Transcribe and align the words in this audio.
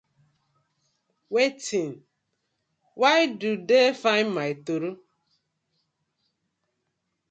Wetin? 1.33 1.91
Why 2.95 3.17
do 3.39 3.49
dey 3.69 3.87
find 4.03 4.27
my 4.37 4.49
toro? 4.65 4.91